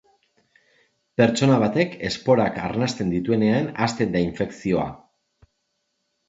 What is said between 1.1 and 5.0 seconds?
Pertsona batek esporak arnasten dituenean hasten da infekzioa.